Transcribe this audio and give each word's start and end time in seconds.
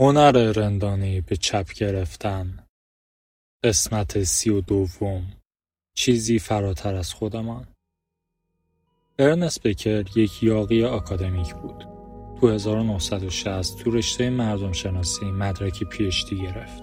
هنر 0.00 0.32
رندانهای 0.32 1.20
به 1.20 1.36
چپ 1.36 1.72
گرفتن. 1.72 2.66
قسمت 3.64 4.22
سی 4.22 4.50
و 4.50 4.60
دوم. 4.60 5.32
چیزی 5.94 6.38
فراتر 6.38 6.94
از 6.94 7.14
خودمان. 7.14 7.66
ارنست 9.18 9.62
بکر 9.62 10.04
یک 10.16 10.42
یاقی 10.42 10.84
آکادمیک 10.84 11.54
بود. 11.54 11.84
تو 12.40 12.48
1960 12.48 13.78
تو 13.78 13.90
رشته 13.90 14.30
مردم 14.30 14.72
شناسی 14.72 15.24
مدرک 15.26 15.84
پیشتی 15.84 16.36
گرفت. 16.36 16.82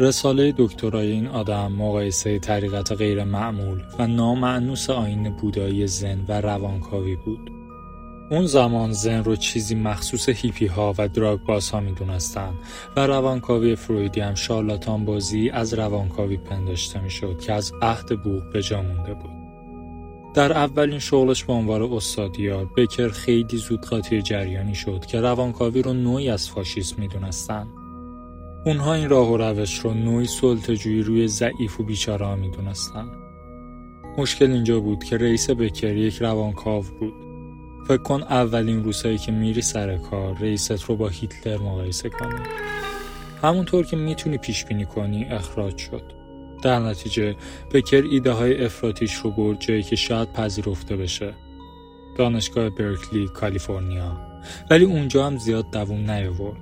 رساله 0.00 0.54
دکترای 0.58 1.12
این 1.12 1.26
آدم 1.26 1.72
مقایسه 1.72 2.38
طریقت 2.38 2.92
غیر 2.92 3.24
معمول 3.24 3.82
و 3.98 4.06
نامعنوس 4.06 4.90
آین 4.90 5.36
بودایی 5.36 5.86
زن 5.86 6.24
و 6.28 6.40
روانکاوی 6.40 7.16
بود. 7.16 7.51
اون 8.32 8.46
زمان 8.46 8.92
زن 8.92 9.24
رو 9.24 9.36
چیزی 9.36 9.74
مخصوص 9.74 10.28
هیپی 10.28 10.66
ها 10.66 10.94
و 10.98 11.08
دراگ 11.08 11.40
باز 11.40 11.70
ها 11.70 11.80
می 11.80 11.92
دونستن 11.92 12.54
و 12.96 13.06
روانکاوی 13.06 13.76
فرویدی 13.76 14.20
هم 14.20 14.34
شالاتان 14.34 15.04
بازی 15.04 15.50
از 15.50 15.74
روانکاوی 15.74 16.36
پنداشته 16.36 17.00
می 17.00 17.10
شد 17.10 17.40
که 17.40 17.52
از 17.52 17.72
عهد 17.82 18.22
بوغ 18.22 18.52
به 18.52 18.62
جا 18.62 18.82
مونده 18.82 19.14
بود. 19.14 19.30
در 20.34 20.52
اولین 20.52 20.98
شغلش 20.98 21.44
به 21.44 21.52
عنوان 21.52 21.82
استادیار 21.82 22.64
بکر 22.76 23.08
خیلی 23.08 23.56
زود 23.56 23.86
قاطی 23.86 24.22
جریانی 24.22 24.74
شد 24.74 25.06
که 25.06 25.20
روانکاوی 25.20 25.82
رو 25.82 25.92
نوعی 25.92 26.30
از 26.30 26.50
فاشیسم 26.50 26.96
می 27.00 27.08
دونستن. 27.08 27.66
اونها 28.66 28.94
این 28.94 29.08
راه 29.08 29.30
و 29.32 29.36
روش 29.36 29.78
رو 29.78 29.94
نوعی 29.94 30.26
سلطجویی 30.26 31.02
روی 31.02 31.28
ضعیف 31.28 31.80
و 31.80 31.82
بیچاره 31.82 32.34
می 32.34 32.50
دونستن. 32.50 33.08
مشکل 34.18 34.52
اینجا 34.52 34.80
بود 34.80 35.04
که 35.04 35.16
رئیس 35.16 35.50
بکر 35.50 35.96
یک 35.96 36.22
روانکاو 36.22 36.84
بود 37.00 37.21
فکر 37.88 38.02
کن 38.02 38.22
اولین 38.22 38.84
روزهایی 38.84 39.18
که 39.18 39.32
میری 39.32 39.62
سر 39.62 39.96
کار 39.96 40.38
رئیست 40.38 40.82
رو 40.82 40.96
با 40.96 41.08
هیتلر 41.08 41.58
مقایسه 41.58 42.08
کنی. 42.08 42.40
همونطور 43.42 43.86
که 43.86 43.96
می‌تونی 43.96 44.38
پیش 44.38 44.64
بینی 44.64 44.84
کنی 44.84 45.24
اخراج 45.24 45.76
شد. 45.76 46.02
در 46.62 46.78
نتیجه 46.78 47.36
بکر 47.72 48.02
ایده 48.10 48.32
های 48.32 48.64
افراتیش 48.64 49.14
رو 49.14 49.30
برد 49.30 49.60
جایی 49.60 49.82
که 49.82 49.96
شاید 49.96 50.32
پذیرفته 50.32 50.96
بشه. 50.96 51.34
دانشگاه 52.18 52.70
برکلی 52.70 53.28
کالیفرنیا. 53.28 54.20
ولی 54.70 54.84
اونجا 54.84 55.26
هم 55.26 55.38
زیاد 55.38 55.70
دووم 55.70 56.10
نیاورد. 56.10 56.60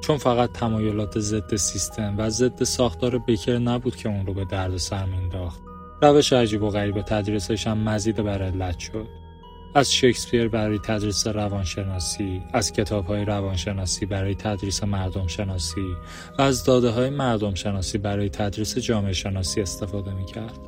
چون 0.00 0.16
فقط 0.16 0.52
تمایلات 0.52 1.18
ضد 1.18 1.56
سیستم 1.56 2.14
و 2.18 2.30
ضد 2.30 2.64
ساختار 2.64 3.18
بکر 3.18 3.58
نبود 3.58 3.96
که 3.96 4.08
اون 4.08 4.26
رو 4.26 4.34
به 4.34 4.44
درد 4.44 4.76
سر 4.76 5.04
مینداخت 5.04 5.60
روش 6.02 6.32
عجیب 6.32 6.62
و 6.62 6.70
غریب 6.70 7.02
تدریسش 7.02 7.66
هم 7.66 7.78
مزید 7.78 8.16
بر 8.16 8.42
علت 8.42 8.78
شد. 8.78 9.19
از 9.74 9.92
شکسپیر 9.92 10.48
برای 10.48 10.78
تدریس 10.78 11.26
روانشناسی، 11.26 12.42
از 12.52 12.72
کتاب 12.72 13.06
های 13.06 13.24
روانشناسی 13.24 14.06
برای 14.06 14.34
تدریس 14.34 14.84
مردم 14.84 15.26
شناسی 15.26 15.96
و 16.38 16.42
از 16.42 16.64
داده 16.64 16.90
های 16.90 17.10
مردم 17.10 17.54
شناسی 17.54 17.98
برای 17.98 18.28
تدریس 18.28 18.78
جامعه 18.78 19.12
شناسی 19.12 19.60
استفاده 19.60 20.14
می 20.14 20.24
کرد. 20.24 20.58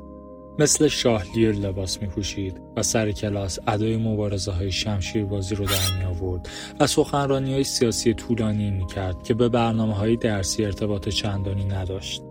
مثل 0.58 0.88
شاهلیر 0.88 1.52
لباس 1.52 2.02
می 2.02 2.08
پوشید 2.08 2.60
و 2.76 2.82
سر 2.82 3.12
کلاس 3.12 3.58
ادای 3.66 3.96
مبارزه 3.96 4.52
های 4.52 4.72
شمشیر 4.72 5.24
بازی 5.24 5.54
رو 5.54 5.64
در 5.64 5.98
می 5.98 6.04
آورد 6.04 6.48
و 6.80 6.86
سخنرانی 6.86 7.52
های 7.52 7.64
سیاسی 7.64 8.14
طولانی 8.14 8.70
می 8.70 8.86
کرد 8.86 9.22
که 9.22 9.34
به 9.34 9.48
برنامه 9.48 9.94
های 9.94 10.16
درسی 10.16 10.64
ارتباط 10.64 11.08
چندانی 11.08 11.64
نداشت. 11.64 12.22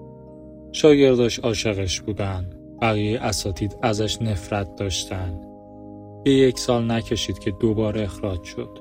شاگرداش 0.71 1.39
عاشقش 1.39 2.01
بودن، 2.01 2.49
بقیه 2.81 3.19
اساتید 3.21 3.77
ازش 3.81 4.21
نفرت 4.21 4.75
داشتند 4.75 5.50
به 6.23 6.31
یک 6.31 6.59
سال 6.59 6.91
نکشید 6.91 7.39
که 7.39 7.51
دوباره 7.51 8.03
اخراج 8.03 8.43
شد. 8.43 8.79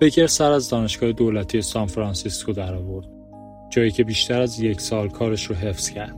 بکر 0.00 0.26
سر 0.26 0.52
از 0.52 0.68
دانشگاه 0.68 1.12
دولتی 1.12 1.62
سان 1.62 1.86
فرانسیسکو 1.86 2.52
در 2.52 2.74
آورد. 2.74 3.06
جایی 3.70 3.90
که 3.90 4.04
بیشتر 4.04 4.40
از 4.40 4.60
یک 4.60 4.80
سال 4.80 5.08
کارش 5.08 5.44
رو 5.44 5.54
حفظ 5.54 5.90
کرد. 5.90 6.16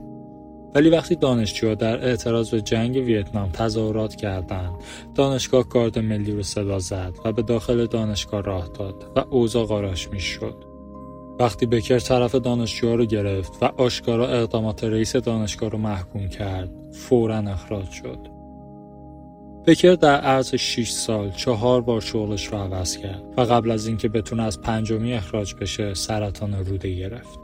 ولی 0.74 0.90
وقتی 0.90 1.16
دانشجوها 1.16 1.74
در 1.74 2.04
اعتراض 2.08 2.50
به 2.50 2.60
جنگ 2.60 2.96
ویتنام 2.96 3.50
تظاهرات 3.50 4.14
کردند، 4.14 4.74
دانشگاه 5.14 5.68
گارد 5.68 5.98
ملی 5.98 6.32
رو 6.32 6.42
صدا 6.42 6.78
زد 6.78 7.14
و 7.24 7.32
به 7.32 7.42
داخل 7.42 7.86
دانشگاه 7.86 8.42
راه 8.42 8.68
داد 8.78 9.12
و 9.16 9.24
اوضاع 9.30 9.66
قاراش 9.66 10.08
می 10.08 10.20
شد. 10.20 10.64
وقتی 11.40 11.66
بکر 11.66 11.98
طرف 11.98 12.34
دانشجوها 12.34 12.94
رو 12.94 13.04
گرفت 13.04 13.62
و 13.62 13.64
آشکارا 13.64 14.28
اقدامات 14.28 14.84
رئیس 14.84 15.16
دانشگاه 15.16 15.70
رو 15.70 15.78
محکوم 15.78 16.28
کرد، 16.28 16.70
فورا 16.92 17.38
اخراج 17.38 17.90
شد. 17.90 18.33
بکر 19.66 19.94
در 19.94 20.20
عرض 20.20 20.54
6 20.54 20.90
سال 20.90 21.30
چهار 21.30 21.80
بار 21.80 22.00
شغلش 22.00 22.46
رو 22.46 22.58
عوض 22.58 22.96
کرد 22.96 23.24
و 23.36 23.40
قبل 23.40 23.70
از 23.70 23.86
اینکه 23.86 24.08
بتونه 24.08 24.42
از 24.42 24.60
پنجمی 24.60 25.12
اخراج 25.12 25.54
بشه 25.54 25.94
سرطان 25.94 26.54
روده 26.54 26.94
گرفت. 26.94 27.38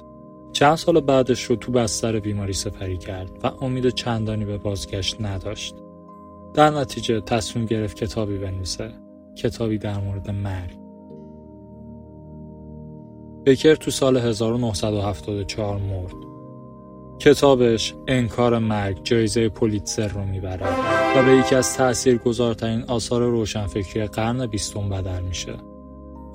چند 0.53 0.75
سال 0.75 1.00
بعدش 1.00 1.42
رو 1.42 1.56
تو 1.56 1.72
بستر 1.72 2.20
بیماری 2.20 2.53
سپری 2.53 2.98
کرد 2.98 3.30
و 3.42 3.47
امید 3.64 3.88
چندانی 3.88 4.44
به 4.44 4.59
بازگشت 4.59 5.20
نداشت. 5.20 5.75
در 6.54 6.70
نتیجه 6.70 7.20
تصمیم 7.20 7.66
گرفت 7.66 7.97
کتابی 7.97 8.38
بنویسه. 8.38 8.91
کتابی 9.36 9.78
در 9.78 9.98
مورد 9.98 10.30
مرگ. 10.30 10.76
بکر 13.47 13.75
تو 13.75 13.91
سال 13.91 14.16
1974 14.16 15.78
مرد. 15.78 16.29
کتابش 17.20 17.94
انکار 18.08 18.58
مرگ 18.58 19.00
جایزه 19.04 19.48
پولیتزر 19.48 20.08
رو 20.08 20.25
می‌بره 20.25 20.66
و 21.16 21.25
به 21.25 21.36
یکی 21.36 21.54
از 21.54 21.76
تاثیرگذارترین 21.76 22.82
آثار 22.82 23.22
روشنفکری 23.22 24.06
قرن 24.06 24.47
بیستم 24.47 24.88
بدل 24.88 25.20
میشه. 25.20 25.54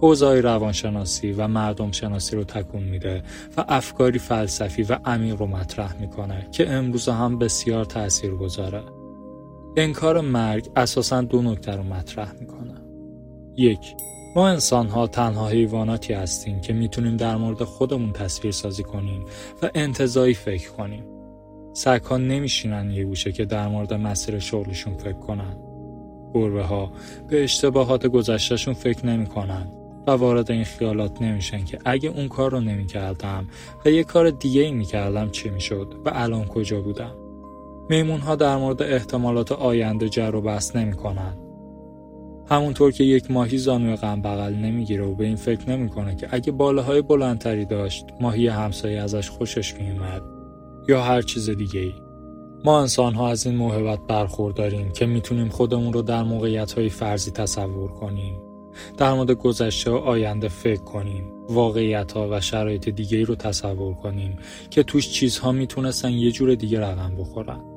حوزه‌های 0.01 0.41
روانشناسی 0.41 1.31
و 1.31 1.47
مردم 1.47 1.91
شناسی 1.91 2.35
رو 2.35 2.44
تکون 2.44 2.84
میده 2.84 3.24
و 3.57 3.66
افکاری 3.68 4.19
فلسفی 4.19 4.84
و 4.84 5.00
عمیق 5.06 5.40
رو 5.40 5.47
مطرح 5.47 6.01
می‌کنه 6.01 6.47
که 6.51 6.69
امروز 6.69 7.09
هم 7.09 7.40
بسیار 7.40 7.85
تأثیر 7.85 8.31
گذاره. 8.31 8.84
انکار 9.78 10.22
مرگ 10.22 10.69
اساسا 10.75 11.22
دو 11.22 11.41
نکته 11.41 11.72
رو 11.72 11.84
مطرح 11.84 12.31
می‌کنه. 12.40 12.75
یک 13.57 13.95
ما 14.35 14.47
انسان 14.47 14.88
ها 14.88 15.07
تنها 15.07 15.47
حیواناتی 15.47 16.13
هستیم 16.13 16.62
که 16.62 16.73
می‌تونیم 16.73 17.18
در 17.18 17.35
مورد 17.35 17.63
خودمون 17.63 18.12
تصویر 18.12 18.53
سازی 18.53 18.84
کنیم 18.84 19.25
و 19.62 19.69
انتظایی 19.75 20.34
فکر 20.34 20.69
کنیم. 20.69 21.03
سگ 21.73 22.01
ها 22.03 22.18
نمیشینن 22.18 22.91
یه 22.91 23.06
گوشه 23.06 23.31
که 23.31 23.45
در 23.45 23.68
مورد 23.68 23.94
مسیر 23.94 24.40
شغلشون 24.40 24.94
فکر 24.94 25.13
کنن. 25.19 25.57
گربه 26.34 26.63
ها 26.63 26.91
به 27.28 27.44
اشتباهات 27.44 28.07
گذشتهشون 28.07 28.74
فکر 28.74 29.06
نمی‌کنن 29.06 29.68
و 30.07 30.12
وارد 30.12 30.51
این 30.51 30.63
خیالات 30.63 31.22
نمیشن 31.22 31.66
که 31.66 31.79
اگه 31.85 32.09
اون 32.09 32.28
کار 32.28 32.51
رو 32.51 32.59
نمی‌کردم 32.59 33.47
و 33.85 33.90
یه 33.90 34.03
کار 34.03 34.29
دیگه 34.29 34.62
ای 34.62 34.72
می‌کردم 34.72 35.29
چی 35.29 35.50
می‌شد 35.50 35.94
و 36.06 36.12
الان 36.13 36.45
کجا 36.45 36.81
بودم. 36.81 37.16
میمون 37.90 38.19
ها 38.19 38.35
در 38.35 38.57
مورد 38.57 38.81
احتمالات 38.81 39.51
آینده 39.51 40.09
جر 40.09 40.35
و 40.35 40.41
بحث 40.41 40.75
نمی‌کنن 40.75 41.38
همونطور 42.50 42.91
که 42.91 43.03
یک 43.03 43.31
ماهی 43.31 43.57
زانوی 43.57 43.95
غم 43.95 44.22
بغل 44.22 44.53
نمی‌گیره 44.53 45.06
و 45.06 45.16
به 45.16 45.25
این 45.25 45.35
فکر 45.35 45.69
نمی‌کنه 45.69 46.16
که 46.16 46.28
اگه 46.31 46.51
بالاهای 46.51 47.01
بلندتری 47.01 47.66
داشت 47.66 48.06
ماهی 48.22 48.47
همسایه 48.47 49.01
ازش 49.01 49.29
خوشش 49.29 49.75
میومد 49.75 50.22
یا 50.88 51.01
هر 51.01 51.22
چیز 51.22 51.50
دیگه 51.50 51.79
ای. 51.79 51.94
ما 52.66 52.81
انسان 52.81 53.13
ها 53.13 53.29
از 53.29 53.47
این 53.47 53.56
موهبت 53.56 54.00
برخورداریم 54.07 54.91
که 54.91 55.06
می‌تونیم 55.06 55.50
خودمون 55.50 55.94
رو 55.94 56.01
در 56.01 56.23
موقعیت 56.23 56.72
های 56.72 56.89
فرضی 56.89 57.31
تصور 57.31 57.91
کنیم. 57.91 58.41
در 58.97 59.13
مورد 59.13 59.31
گذشته 59.31 59.91
و 59.91 59.95
آینده 59.95 60.47
فکر 60.47 60.83
کنیم. 60.83 61.23
واقعیت 61.50 62.12
ها 62.12 62.27
و 62.31 62.41
شرایط 62.41 62.89
دیگه 62.89 63.17
ای 63.17 63.25
رو 63.25 63.35
تصور 63.35 63.94
کنیم 63.94 64.38
که 64.69 64.83
توش 64.83 65.12
چیزها 65.12 65.51
می‌تونستن 65.51 66.12
یه 66.12 66.31
جور 66.31 66.56
دیگه 66.56 66.79
رقم 66.79 67.16
بخورن. 67.16 67.75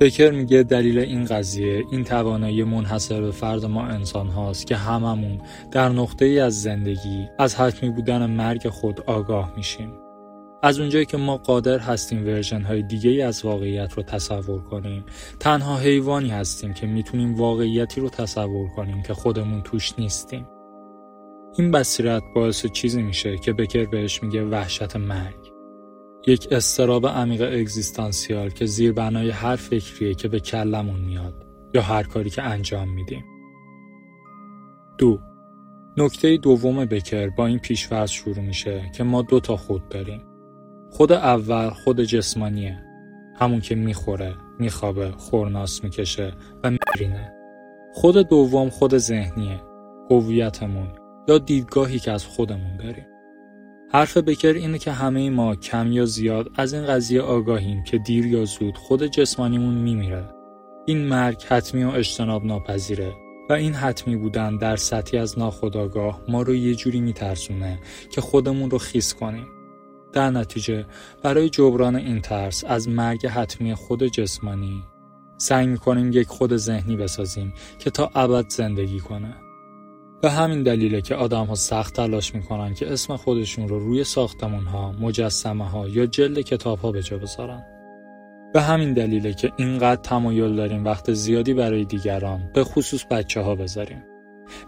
بکر 0.00 0.30
میگه 0.30 0.62
دلیل 0.62 0.98
این 0.98 1.24
قضیه 1.24 1.84
این 1.90 2.04
توانایی 2.04 2.64
منحصر 2.64 3.20
به 3.20 3.30
فرد 3.30 3.64
ما 3.64 3.86
انسان 3.86 4.28
هاست 4.28 4.66
که 4.66 4.76
هممون 4.76 5.40
در 5.70 5.88
نقطه 5.88 6.24
ای 6.24 6.40
از 6.40 6.62
زندگی 6.62 7.28
از 7.38 7.54
حتمی 7.54 7.90
بودن 7.90 8.30
مرگ 8.30 8.68
خود 8.68 9.00
آگاه 9.00 9.52
میشیم. 9.56 9.92
از 10.62 10.80
اونجایی 10.80 11.06
که 11.06 11.16
ما 11.16 11.36
قادر 11.36 11.78
هستیم 11.78 12.26
ورژن 12.26 12.62
های 12.62 12.82
دیگه 12.82 13.10
ای 13.10 13.22
از 13.22 13.44
واقعیت 13.44 13.92
رو 13.92 14.02
تصور 14.02 14.62
کنیم 14.62 15.04
تنها 15.40 15.76
حیوانی 15.76 16.30
هستیم 16.30 16.72
که 16.72 16.86
می‌تونیم 16.86 17.34
واقعیتی 17.34 18.00
رو 18.00 18.08
تصور 18.08 18.68
کنیم 18.68 19.02
که 19.02 19.14
خودمون 19.14 19.62
توش 19.62 19.92
نیستیم. 19.98 20.46
این 21.58 21.70
بصیرت 21.70 22.22
باعث 22.34 22.66
چیزی 22.66 23.02
میشه 23.02 23.38
که 23.38 23.52
بکر 23.52 23.84
بهش 23.84 24.22
میگه 24.22 24.44
وحشت 24.44 24.96
مرگ. 24.96 25.43
یک 26.26 26.48
استراب 26.50 27.06
عمیق 27.06 27.42
اگزیستانسیال 27.42 28.50
که 28.50 28.66
زیر 28.66 28.92
بنای 28.92 29.30
هر 29.30 29.56
فکریه 29.56 30.14
که 30.14 30.28
به 30.28 30.40
کلمون 30.40 31.00
میاد 31.00 31.46
یا 31.74 31.82
هر 31.82 32.02
کاری 32.02 32.30
که 32.30 32.42
انجام 32.42 32.88
میدیم. 32.88 33.24
دو 34.98 35.18
نکته 35.96 36.36
دوم 36.36 36.84
بکر 36.84 37.28
با 37.28 37.46
این 37.46 37.58
پیشورز 37.58 38.10
شروع 38.10 38.40
میشه 38.40 38.90
که 38.96 39.04
ما 39.04 39.22
دو 39.22 39.40
تا 39.40 39.56
خود 39.56 39.88
داریم. 39.88 40.22
خود 40.90 41.12
اول 41.12 41.70
خود 41.70 42.00
جسمانیه. 42.00 42.78
همون 43.36 43.60
که 43.60 43.74
می‌خوره، 43.74 44.34
میخوابه، 44.58 45.10
خورناس 45.10 45.84
می‌کشه 45.84 46.32
و 46.64 46.70
میرینه. 46.70 47.32
خود 47.94 48.16
دوم 48.16 48.70
خود 48.70 48.98
ذهنیه. 48.98 49.60
هویتمون 50.10 50.88
یا 51.28 51.38
دیدگاهی 51.38 51.98
که 51.98 52.12
از 52.12 52.24
خودمون 52.26 52.76
داریم. 52.76 53.06
حرف 53.94 54.16
بکر 54.16 54.52
اینه 54.52 54.78
که 54.78 54.92
همه 54.92 55.30
ما 55.30 55.56
کم 55.56 55.92
یا 55.92 56.04
زیاد 56.04 56.50
از 56.54 56.74
این 56.74 56.86
قضیه 56.86 57.22
آگاهیم 57.22 57.84
که 57.84 57.98
دیر 57.98 58.26
یا 58.26 58.44
زود 58.44 58.76
خود 58.76 59.06
جسمانیمون 59.06 59.74
میمیره. 59.74 60.34
این 60.86 61.08
مرگ 61.08 61.42
حتمی 61.48 61.84
و 61.84 61.88
اجتناب 61.88 62.44
ناپذیره 62.44 63.14
و 63.50 63.52
این 63.52 63.74
حتمی 63.74 64.16
بودن 64.16 64.56
در 64.56 64.76
سطحی 64.76 65.18
از 65.18 65.38
ناخودآگاه 65.38 66.20
ما 66.28 66.42
رو 66.42 66.54
یه 66.54 66.74
جوری 66.74 67.00
میترسونه 67.00 67.78
که 68.10 68.20
خودمون 68.20 68.70
رو 68.70 68.78
خیس 68.78 69.14
کنیم. 69.14 69.46
در 70.12 70.30
نتیجه 70.30 70.86
برای 71.22 71.48
جبران 71.48 71.96
این 71.96 72.20
ترس 72.20 72.64
از 72.64 72.88
مرگ 72.88 73.26
حتمی 73.26 73.74
خود 73.74 74.06
جسمانی 74.06 74.84
سعی 75.36 75.66
می‌کنیم 75.66 76.12
یک 76.12 76.28
خود 76.28 76.56
ذهنی 76.56 76.96
بسازیم 76.96 77.54
که 77.78 77.90
تا 77.90 78.10
ابد 78.14 78.48
زندگی 78.48 79.00
کنه. 79.00 79.43
به 80.24 80.30
همین 80.30 80.62
دلیله 80.62 81.00
که 81.00 81.14
آدم 81.14 81.44
ها 81.44 81.54
سخت 81.54 81.94
تلاش 81.94 82.34
می‌کنن 82.34 82.74
که 82.74 82.92
اسم 82.92 83.16
خودشون 83.16 83.68
رو 83.68 83.78
روی 83.78 84.04
ساختمون 84.04 84.64
ها، 84.64 84.92
مجسمه 84.92 85.68
ها 85.68 85.88
یا 85.88 86.06
جلد 86.06 86.40
کتاب 86.40 86.78
ها 86.78 86.92
به 86.92 87.02
جا 87.02 87.18
بذارن. 87.18 87.62
به 88.54 88.62
همین 88.62 88.92
دلیله 88.92 89.34
که 89.34 89.52
اینقدر 89.56 90.00
تمایل 90.02 90.56
داریم 90.56 90.84
وقت 90.84 91.12
زیادی 91.12 91.54
برای 91.54 91.84
دیگران 91.84 92.50
به 92.54 92.64
خصوص 92.64 93.04
بچه 93.10 93.40
ها 93.40 93.54
بذاریم. 93.54 94.02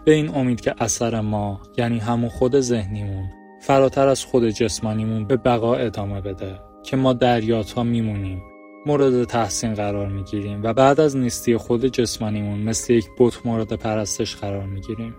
به 0.05 0.13
این 0.13 0.35
امید 0.35 0.61
که 0.61 0.75
اثر 0.79 1.21
ما 1.21 1.61
یعنی 1.77 1.99
همون 1.99 2.29
خود 2.29 2.59
ذهنیمون 2.59 3.29
فراتر 3.61 4.07
از 4.07 4.25
خود 4.25 4.49
جسمانیمون 4.49 5.27
به 5.27 5.37
بقا 5.37 5.75
ادامه 5.75 6.21
بده 6.21 6.59
که 6.83 6.97
ما 6.97 7.13
دریات 7.13 7.71
ها 7.71 7.83
میمونیم 7.83 8.41
مورد 8.85 9.23
تحسین 9.23 9.73
قرار 9.73 10.07
می‌گیریم 10.07 10.63
و 10.63 10.73
بعد 10.73 10.99
از 10.99 11.17
نیستی 11.17 11.57
خود 11.57 11.85
جسمانیمون 11.85 12.59
مثل 12.59 12.93
یک 12.93 13.05
بت 13.19 13.45
مورد 13.45 13.73
پرستش 13.73 14.35
قرار 14.35 14.65
می‌گیریم. 14.65 15.15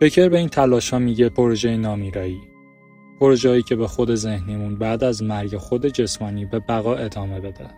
بکر 0.00 0.28
به 0.28 0.38
این 0.38 0.48
تلاش 0.48 0.90
ها 0.90 0.98
میگه 0.98 1.28
پروژه 1.28 1.76
نامیرایی. 1.76 2.40
پروژه‌ای 3.20 3.62
که 3.62 3.76
به 3.76 3.86
خود 3.86 4.14
ذهنیمون 4.14 4.76
بعد 4.76 5.04
از 5.04 5.22
مرگ 5.22 5.56
خود 5.56 5.86
جسمانی 5.86 6.44
به 6.44 6.58
بقا 6.58 6.94
ادامه 6.94 7.40
بده. 7.40 7.68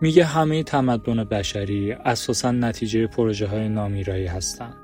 میگه 0.00 0.24
همه 0.24 0.62
تمدن 0.62 1.24
بشری 1.24 1.92
اساسا 1.92 2.50
نتیجه 2.50 3.06
پروژه 3.06 3.46
های 3.46 3.68
نامیرایی 3.68 4.26
هستند. 4.26 4.76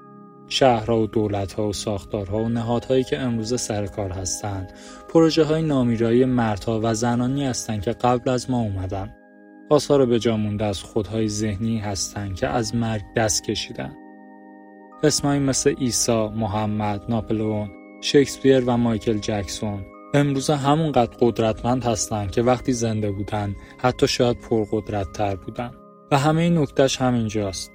شهرها 0.49 1.00
و 1.00 1.06
دولتها 1.06 1.69
و 1.69 1.73
ساختارها 1.73 2.38
و 2.38 2.49
نهادهایی 2.49 3.05
که 3.05 3.19
امروز 3.19 3.61
سر 3.61 3.87
کار 3.87 4.11
هستند 4.11 4.73
پروژه 5.08 5.44
های 5.44 5.62
نامیرایی 5.62 6.25
مردها 6.25 6.81
و 6.82 6.94
زنانی 6.94 7.47
هستند 7.47 7.82
که 7.82 7.93
قبل 7.93 8.31
از 8.31 8.50
ما 8.50 8.61
اومدن 8.61 9.14
آثار 9.70 10.06
به 10.06 10.37
مونده 10.37 10.64
از 10.64 10.82
خودهای 10.82 11.29
ذهنی 11.29 11.79
هستند 11.79 12.35
که 12.37 12.49
از 12.49 12.75
مرگ 12.75 13.02
دست 13.17 13.44
کشیدن 13.44 13.97
اسمایی 15.02 15.41
مثل 15.41 15.75
عیسی، 15.75 16.29
محمد، 16.29 17.05
ناپلئون، 17.08 17.70
شکسپیر 18.00 18.64
و 18.67 18.76
مایکل 18.76 19.19
جکسون. 19.19 19.85
امروز 20.14 20.50
همونقدر 20.50 21.17
قدرتمند 21.20 21.85
هستند 21.85 22.31
که 22.31 22.43
وقتی 22.43 22.73
زنده 22.73 23.11
بودن 23.11 23.56
حتی 23.79 24.08
شاید 24.08 24.41
پرقدرت 24.41 25.12
تر 25.12 25.37
بودن. 25.37 25.70
و 26.11 26.19
همه 26.19 26.43
این 26.43 26.58
نکتش 26.58 27.00
همینجاست. 27.00 27.70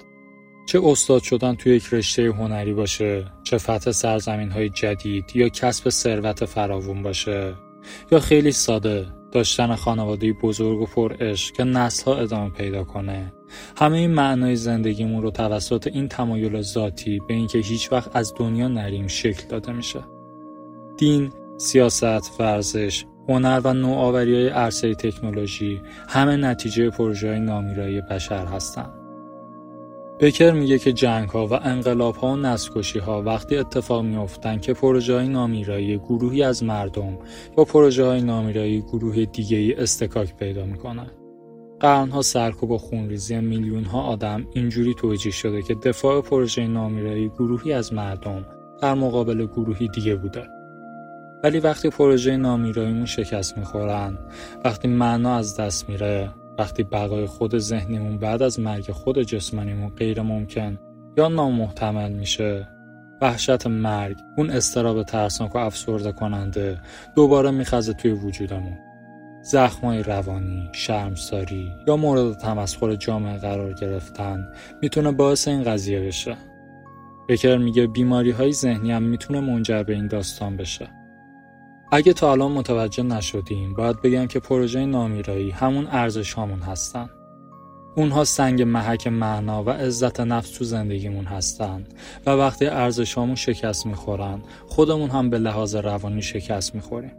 چه 0.67 0.81
استاد 0.83 1.23
شدن 1.23 1.55
توی 1.55 1.75
یک 1.75 1.93
رشته 1.93 2.31
هنری 2.31 2.73
باشه 2.73 3.25
چه 3.43 3.57
فتح 3.57 3.91
سرزمین 3.91 4.51
های 4.51 4.69
جدید 4.69 5.35
یا 5.35 5.49
کسب 5.49 5.89
ثروت 5.89 6.45
فراوون 6.45 7.03
باشه. 7.03 7.53
یا 8.11 8.19
خیلی 8.19 8.51
ساده 8.51 9.07
داشتن 9.31 9.75
خانواده 9.75 10.33
بزرگ 10.33 10.81
و 10.81 10.85
پر 10.85 11.13
عشق 11.19 11.55
که 11.55 11.63
نسل 11.63 12.11
ها 12.11 12.17
ادامه 12.17 12.49
پیدا 12.49 12.83
کنه. 12.83 13.33
همه 13.77 13.97
این 13.97 14.11
معنای 14.11 14.55
زندگیمون 14.55 15.21
رو 15.21 15.31
توسط 15.31 15.87
این 15.87 16.07
تمایل 16.07 16.61
ذاتی 16.61 17.19
به 17.27 17.33
اینکه 17.33 17.57
هیچ 17.57 17.91
وقت 17.91 18.15
از 18.15 18.33
دنیا 18.37 18.67
نریم 18.67 19.07
شکل 19.07 19.47
داده 19.47 19.71
میشه. 19.71 19.99
دین 20.97 21.31
سیاست 21.57 22.39
ورزش 22.39 23.05
هنر 23.29 23.61
و 23.63 23.73
نوآوری 23.73 24.35
های 24.35 24.47
عرصه 24.47 24.95
تکنولوژی 24.95 25.81
همه 26.07 26.35
نتیجه 26.35 26.89
پروژه 26.89 27.27
های 27.29 27.39
نامیرایی 27.39 28.01
بشر 28.01 28.45
هستند 28.45 28.98
بکر 30.19 30.51
میگه 30.51 30.79
که 30.79 30.93
جنگ 30.93 31.29
ها 31.29 31.47
و 31.47 31.53
انقلاب 31.53 32.15
ها 32.15 32.27
و 32.27 32.35
نسکشی 32.35 32.99
ها 32.99 33.21
وقتی 33.21 33.57
اتفاق 33.57 34.03
میافتند 34.03 34.61
که 34.61 34.73
پروژه 34.73 35.15
های 35.15 35.27
نامیرایی 35.27 35.97
گروهی 35.97 36.43
از 36.43 36.63
مردم 36.63 37.17
با 37.55 37.65
پروژه 37.65 38.05
های 38.05 38.21
نامیرایی 38.21 38.81
گروه 38.81 39.25
دیگه 39.25 39.57
ای 39.57 39.73
استکاک 39.73 40.35
پیدا 40.35 40.65
می‌کنن. 40.65 41.11
قرنها 41.79 42.21
سرکوب 42.21 42.71
و 42.71 42.77
خونریزی 42.77 43.39
میلیون 43.39 43.83
ها 43.83 44.01
آدم 44.01 44.47
اینجوری 44.53 44.93
توجیه 44.93 45.31
شده 45.31 45.61
که 45.61 45.75
دفاع 45.75 46.21
پروژه 46.21 46.67
نامیرایی 46.67 47.29
گروهی 47.29 47.73
از 47.73 47.93
مردم 47.93 48.45
در 48.81 48.93
مقابل 48.93 49.45
گروهی 49.45 49.87
دیگه 49.87 50.15
بوده. 50.15 50.43
ولی 51.43 51.59
وقتی 51.59 51.89
پروژه 51.89 52.37
نامیراییمون 52.37 53.05
شکست 53.05 53.57
می‌خورن، 53.57 54.17
وقتی 54.65 54.87
معنا 54.87 55.35
از 55.35 55.59
دست 55.59 55.89
میره، 55.89 56.29
وقتی 56.59 56.83
بقای 56.83 57.25
خود 57.25 57.57
ذهنیمون 57.57 58.17
بعد 58.17 58.41
از 58.41 58.59
مرگ 58.59 58.91
خود 58.91 59.21
جسمانیمون 59.21 59.89
غیر 59.89 60.21
ممکن 60.21 60.79
یا 61.17 61.27
نامحتمل 61.27 62.11
میشه 62.11 62.67
وحشت 63.21 63.67
مرگ 63.67 64.17
اون 64.37 64.49
استراب 64.49 65.03
ترسناک 65.03 65.55
و 65.55 65.57
افسرده 65.57 66.11
کننده 66.11 66.81
دوباره 67.15 67.51
میخزه 67.51 67.93
توی 67.93 68.11
وجودمون 68.11 68.77
زخمای 69.43 70.03
روانی، 70.03 70.69
شرمساری 70.71 71.71
یا 71.87 71.97
مورد 71.97 72.37
تمسخر 72.37 72.95
جامعه 72.95 73.37
قرار 73.37 73.73
گرفتن 73.73 74.47
می‌تونه 74.81 75.11
باعث 75.11 75.47
این 75.47 75.63
قضیه 75.63 75.99
بشه. 75.99 76.37
بکر 77.29 77.57
میگه 77.57 77.87
بیماری 77.87 78.31
های 78.31 78.53
ذهنی 78.53 78.91
هم 78.91 79.03
می‌تونه 79.03 79.39
منجر 79.39 79.83
به 79.83 79.93
این 79.93 80.07
داستان 80.07 80.57
بشه. 80.57 80.98
اگه 81.91 82.13
تا 82.13 82.31
الان 82.31 82.51
متوجه 82.51 83.03
نشدیم 83.03 83.73
باید 83.73 84.01
بگم 84.01 84.27
که 84.27 84.39
پروژه 84.39 84.85
نامیرایی 84.85 85.51
همون 85.51 85.87
ارزش 85.91 86.33
هامون 86.33 86.59
هستن. 86.59 87.09
اونها 87.95 88.23
سنگ 88.23 88.61
محک 88.61 89.07
معنا 89.07 89.63
و 89.63 89.69
عزت 89.69 90.19
نفس 90.19 90.57
تو 90.57 90.65
زندگیمون 90.65 91.25
هستن 91.25 91.85
و 92.25 92.29
وقتی 92.29 92.65
ارزش 92.65 93.13
هامون 93.13 93.35
شکست 93.35 93.85
می‌خورن 93.85 94.41
خودمون 94.67 95.09
هم 95.09 95.29
به 95.29 95.37
لحاظ 95.37 95.75
روانی 95.75 96.21
شکست 96.21 96.75
می‌خوریم. 96.75 97.11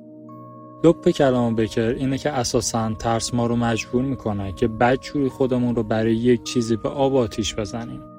لپ 0.84 1.08
کلام 1.08 1.55
بکر 1.55 1.88
اینه 1.88 2.19
که 2.19 2.31
اساسا 2.31 2.94
ترس 2.94 3.34
ما 3.34 3.46
رو 3.46 3.56
مجبور 3.56 4.02
می‌کنه 4.02 4.52
که 4.52 4.69
بدجوری 4.69 5.28
خودمون 5.28 5.75
رو 5.76 5.82
برای 5.82 6.14
یک 6.14 6.43
چیزی 6.43 6.76
به 6.76 6.88
آب 6.88 7.17
آتیش 7.17 7.55
بزنیم. 7.55 8.09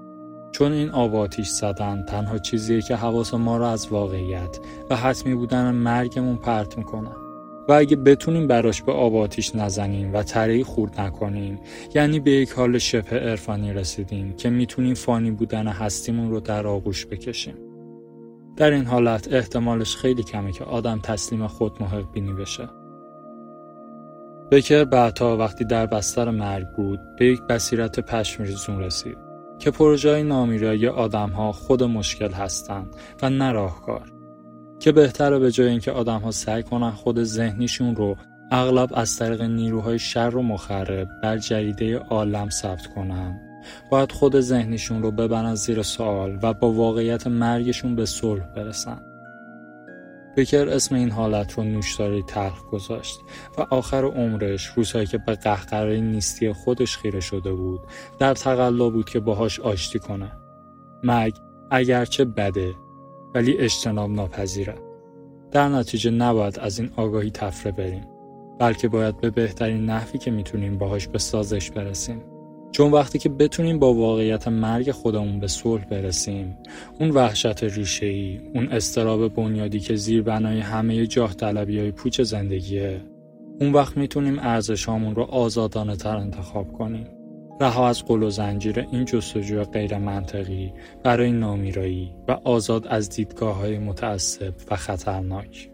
چون 0.52 0.72
این 0.72 0.90
آب 0.90 1.16
آتیش 1.16 1.48
زدن 1.48 2.06
تنها 2.08 2.38
چیزیه 2.38 2.82
که 2.82 2.96
حواس 2.96 3.34
ما 3.34 3.58
رو 3.58 3.64
از 3.64 3.88
واقعیت 3.88 4.60
و 4.90 4.96
حتمی 4.96 5.36
بودن 5.36 5.72
مرگمون 5.72 6.36
پرت 6.36 6.78
می‌کنه. 6.78 7.10
و 7.70 7.74
اگه 7.74 7.96
بتونیم 7.96 8.48
براش 8.48 8.82
به 8.82 8.92
آب 8.92 9.16
آتیش 9.16 9.56
نزنیم 9.56 10.14
و 10.14 10.24
تری 10.24 10.64
خورد 10.64 11.02
نکنیم 11.02 11.60
یعنی 11.96 12.20
به 12.20 12.32
یک 12.32 12.52
حال 12.52 12.78
شبه 12.78 13.20
عرفانی 13.20 13.74
رسیدیم 13.74 14.34
که 14.34 14.50
می‌تونیم 14.50 14.94
فانی 14.94 15.32
بودن 15.32 15.68
هستیمون 15.68 16.30
رو 16.30 16.40
در 16.40 16.68
آغوش 16.68 17.06
بکشیم. 17.06 17.56
در 18.58 18.72
این 18.72 18.86
حالت 18.86 19.34
احتمالش 19.34 19.96
خیلی 19.96 20.24
کمه 20.24 20.52
که 20.52 20.64
آدم 20.64 21.00
تسلیم 21.00 21.48
خود 21.48 21.82
محق 21.82 22.12
بینی 22.12 22.34
بشه. 22.34 22.70
بکر 24.52 24.84
بعدها 24.84 25.38
وقتی 25.38 25.66
در 25.66 25.86
بستر 25.86 26.30
مرگ 26.30 26.68
بود 26.78 27.00
به 27.20 27.26
یک 27.26 27.42
بصیرت 27.42 28.00
پشمریزون 28.00 28.80
رسید. 28.80 29.31
که 29.62 29.72
پروژه 29.72 30.24
نامیرایی 30.24 30.88
آدم 30.88 31.30
ها 31.30 31.52
خود 31.52 31.84
مشکل 31.84 32.32
هستند 32.32 32.96
و 33.22 33.30
نه 33.30 33.52
راهکار. 33.52 34.12
که 34.80 34.92
بهتره 34.92 35.40
به 35.40 35.52
جای 35.52 35.68
اینکه 35.68 35.92
آدم 35.92 36.20
ها 36.20 36.32
سعی 36.32 36.64
کنن 36.64 36.92
خود 36.92 37.24
ذهنیشون 37.24 37.96
رو 37.96 38.16
اغلب 38.52 38.90
از 38.94 39.18
طریق 39.18 39.42
نیروهای 39.42 40.00
شر 40.00 40.36
و 40.36 40.42
مخرب 40.42 41.08
بر 41.24 41.38
جریده 41.38 41.98
عالم 41.98 42.50
ثبت 42.50 42.88
کنن. 42.88 43.40
باید 43.92 44.12
خود 44.12 44.40
ذهنیشون 44.40 45.02
رو 45.02 45.12
ببرن 45.12 45.56
زیر 45.56 45.82
سوال 45.82 46.40
و 46.42 46.54
با 46.54 46.72
واقعیت 46.72 47.28
مرگشون 47.28 47.96
به 47.96 48.06
صلح 48.06 48.44
برسن. 48.56 49.11
بکر 50.38 50.70
اسم 50.70 50.96
این 50.96 51.12
حالت 51.12 51.54
رو 51.54 51.64
نوشداری 51.64 52.24
تلخ 52.24 52.66
گذاشت 52.66 53.20
و 53.58 53.62
آخر 53.62 54.06
عمرش 54.06 54.66
روزهایی 54.66 55.08
که 55.08 55.18
به 55.18 55.36
قهقرای 55.36 56.02
نیستی 56.02 56.54
خودش 56.54 56.98
خیره 56.98 57.20
شده 57.20 57.54
بود 57.54 57.80
در 58.20 58.34
تقلا 58.34 58.90
بود 58.90 59.10
که 59.10 59.20
باهاش 59.20 59.60
آشتی 59.60 60.00
کنه. 60.00 60.32
مرگ 61.04 61.38
اگرچه 61.72 62.26
بده 62.26 62.74
ولی 63.36 63.58
اجتناب 63.58 64.12
ناپذیره. 64.12 64.76
در 65.52 65.70
نتیجه 65.70 66.12
نباید 66.12 66.60
از 66.60 66.80
این 66.80 66.92
آگاهی 66.96 67.32
تفره 67.32 67.72
بریم 67.72 68.08
بلکه 68.60 68.88
باید 68.88 69.22
به 69.22 69.30
بهترین 69.30 69.86
نحوی 69.86 70.20
که 70.20 70.32
می‌تونیم 70.32 70.78
باهاش 70.78 71.08
به 71.08 71.18
سازش 71.20 71.72
برسیم. 71.72 72.31
چون 72.72 72.92
وقتی 72.92 73.20
که 73.20 73.30
بتونیم 73.30 73.80
با 73.80 73.94
واقعیت 73.94 74.48
مرگ 74.48 74.92
خودمون 74.92 75.40
به 75.40 75.48
صلح 75.48 75.86
برسیم 75.86 76.58
اون 77.00 77.12
وحشت 77.12 77.64
ریشه 77.64 78.06
ای 78.06 78.40
اون 78.54 78.68
استراب 78.68 79.34
بنیادی 79.34 79.80
که 79.80 79.96
زیر 79.96 80.22
بنای 80.22 80.60
همه 80.60 81.08
جاه 81.08 81.34
طلبی 81.34 81.80
های 81.80 81.92
پوچ 81.92 82.22
زندگیه 82.22 83.02
اون 83.62 83.74
وقت 83.74 83.98
می‌تونیم 83.98 84.40
ارزشامون 84.40 85.16
رو 85.16 85.24
آزادانه 85.24 85.96
تر 85.96 86.18
انتخاب 86.18 86.74
کنیم. 86.74 87.08
رها 87.62 87.90
از 87.90 88.06
قل 88.06 88.24
و 88.24 88.30
زنجیر 88.30 88.80
این 88.92 89.06
جستجوی 89.06 89.64
غیر 89.64 89.98
منطقی 89.98 90.74
برای 91.04 91.32
نامیرایی 91.32 92.14
و 92.28 92.32
آزاد 92.32 92.88
از 92.88 93.10
دیدگاه 93.10 93.56
های 93.56 93.78
متعصب 93.78 94.54
و 94.72 94.76
خطرناک. 94.76 95.71